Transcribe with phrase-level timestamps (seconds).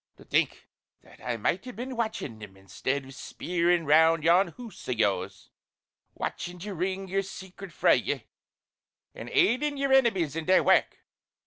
[0.17, 0.67] To think
[1.03, 5.51] that I might hae been watchin' them instead o' speerin' round yon hoose o' yours,
[6.15, 8.23] watchin' to wring yer secret frae ye,
[9.13, 11.05] an' aidin' yer enemies in their wark.